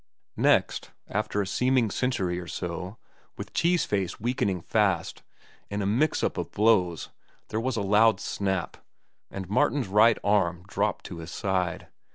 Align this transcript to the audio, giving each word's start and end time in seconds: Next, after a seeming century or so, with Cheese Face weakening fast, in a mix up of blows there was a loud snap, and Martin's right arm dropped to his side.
Next, 0.37 0.89
after 1.07 1.43
a 1.43 1.45
seeming 1.45 1.91
century 1.91 2.39
or 2.39 2.47
so, 2.47 2.97
with 3.37 3.53
Cheese 3.53 3.85
Face 3.85 4.19
weakening 4.19 4.61
fast, 4.61 5.21
in 5.69 5.79
a 5.83 5.85
mix 5.85 6.23
up 6.23 6.39
of 6.39 6.49
blows 6.49 7.11
there 7.49 7.59
was 7.61 7.77
a 7.77 7.83
loud 7.83 8.19
snap, 8.19 8.77
and 9.29 9.47
Martin's 9.47 9.87
right 9.87 10.17
arm 10.23 10.63
dropped 10.67 11.05
to 11.05 11.17
his 11.19 11.29
side. 11.29 11.87